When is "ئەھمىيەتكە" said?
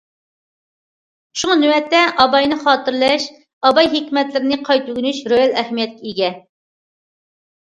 5.63-6.07